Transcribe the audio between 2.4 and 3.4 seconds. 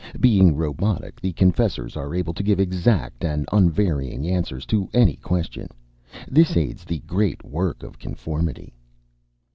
give exact